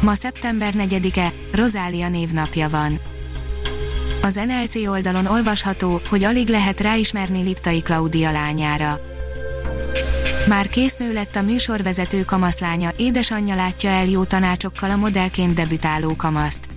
[0.00, 2.98] Ma szeptember 4-e, Rozália névnapja van.
[4.22, 8.98] Az NLC oldalon olvasható, hogy alig lehet ráismerni Liptai Klaudia lányára.
[10.48, 16.68] Már késznő lett a műsorvezető kamaszlánya, édesanyja látja el jó tanácsokkal a modellként debütáló kamaszt.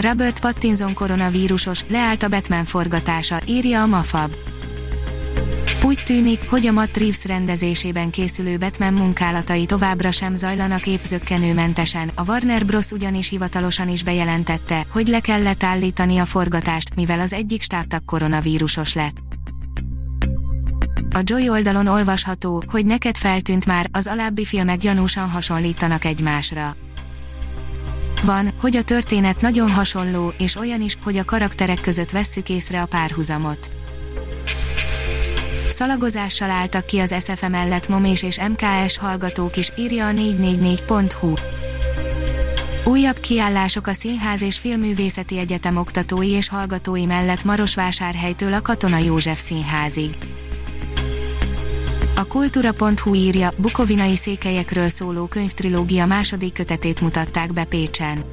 [0.00, 4.36] Robert Pattinson koronavírusos, leállt a Batman forgatása, írja a Mafab.
[5.88, 12.10] Úgy tűnik, hogy a Matt Reeves rendezésében készülő Batman munkálatai továbbra sem zajlanak épp zöggenőmentesen,
[12.14, 12.90] a Warner Bros.
[12.90, 18.94] ugyanis hivatalosan is bejelentette, hogy le kellett állítani a forgatást, mivel az egyik stábtag koronavírusos
[18.94, 19.16] lett.
[21.10, 26.76] A Joy oldalon olvasható, hogy neked feltűnt már, az alábbi filmek gyanúsan hasonlítanak egymásra.
[28.24, 32.82] Van, hogy a történet nagyon hasonló, és olyan is, hogy a karakterek között vesszük észre
[32.82, 33.77] a párhuzamot
[35.78, 41.32] Szalagozással álltak ki az SFM mellett Momés és MKS hallgatók is, írja a 444.hu.
[42.84, 49.40] Újabb kiállások a Színház és Filmművészeti Egyetem oktatói és hallgatói mellett Marosvásárhelytől a Katona József
[49.40, 50.10] Színházig.
[52.16, 58.27] A kultúra.hu írja, bukovinai székelyekről szóló könyvtrilógia második kötetét mutatták be Pécsen.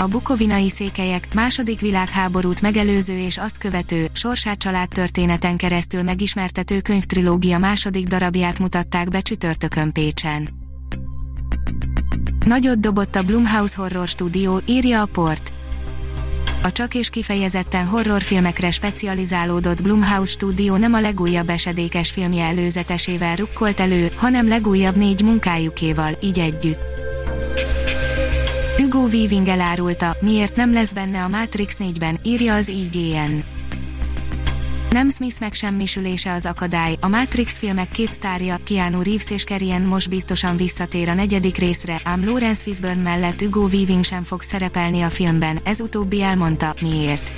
[0.00, 7.58] A bukovinai székelyek második világháborút megelőző és azt követő Sorsát család történeten keresztül megismertető könyvtrilógia
[7.58, 10.48] második darabját mutatták be csütörtökön Pécsen.
[12.46, 15.52] Nagyot dobott a Blumhouse Horror Studio, írja a port.
[16.62, 23.80] A csak és kifejezetten horrorfilmekre specializálódott Blumhouse Studio nem a legújabb esedékes filmje előzetesével rukkolt
[23.80, 26.80] elő, hanem legújabb négy munkájukéval, így együtt.
[28.78, 33.38] Hugo Weaving elárulta, miért nem lesz benne a Matrix 4-ben, írja az IGN.
[34.90, 40.08] Nem Smith megsemmisülése az akadály, a Matrix filmek két sztárja, Keanu Reeves és Kerrien most
[40.08, 45.10] biztosan visszatér a negyedik részre, ám Lawrence Fishburne mellett Hugo Weaving sem fog szerepelni a
[45.10, 47.32] filmben, ez utóbbi elmondta, miért.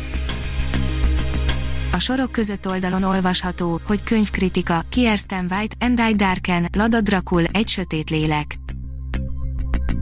[1.93, 7.69] A sorok között oldalon olvasható, hogy könyvkritika, Kiersten White, And I Darken, Lada Dracul, egy
[7.69, 8.59] sötét lélek.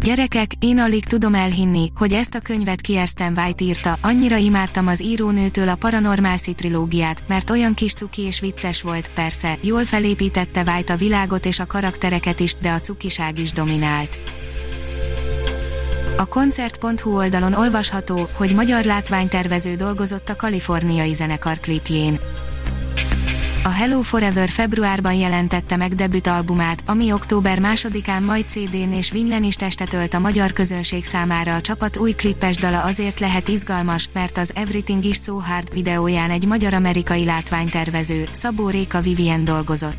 [0.01, 5.03] Gyerekek, én alig tudom elhinni, hogy ezt a könyvet Kirsten White írta, annyira imádtam az
[5.03, 10.93] írónőtől a Paranormal trilógiát, mert olyan kis cuki és vicces volt, persze, jól felépítette White
[10.93, 14.21] a világot és a karaktereket is, de a cukiság is dominált.
[16.17, 22.21] A koncert.hu oldalon olvasható, hogy magyar látványtervező dolgozott a kaliforniai zenekar klipjén.
[23.69, 29.55] A Hello Forever februárban jelentette meg debütalbumát, ami október másodikán majd CD-n és Vinlen is
[29.55, 34.39] testet ölt a magyar közönség számára a csapat új klippes dala azért lehet izgalmas, mert
[34.39, 39.99] az Everything is So Hard videóján egy magyar-amerikai látványtervező, Szabó Réka Vivien dolgozott.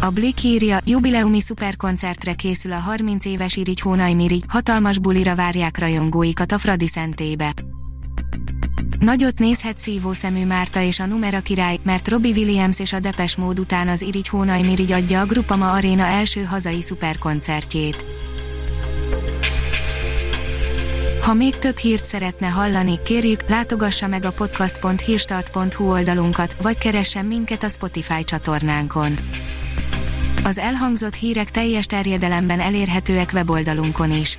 [0.00, 5.78] A Blick írja, jubileumi szuperkoncertre készül a 30 éves Irigy Hónai Miri, hatalmas bulira várják
[5.78, 7.52] rajongóikat a Fradi Szentébe.
[8.98, 13.58] Nagyot nézhet szívószemű Márta és a Numera király, mert Robbie Williams és a Depes mód
[13.58, 18.04] után az Irigy Hónai Mirigy adja a Grupama Arena első hazai szuperkoncertjét.
[21.20, 27.62] Ha még több hírt szeretne hallani, kérjük, látogassa meg a podcast.hírstart.hu oldalunkat, vagy keressen minket
[27.62, 29.18] a Spotify csatornánkon.
[30.44, 34.38] Az elhangzott hírek teljes terjedelemben elérhetőek weboldalunkon is.